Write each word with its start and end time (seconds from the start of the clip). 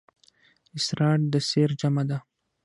اسرار 0.77 1.17
د 1.31 1.33
سِر 1.49 1.69
جمعه 1.79 2.03
ده. 2.09 2.17